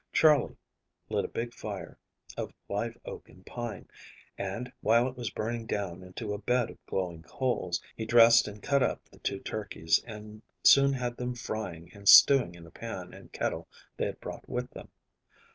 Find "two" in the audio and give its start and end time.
9.19-9.37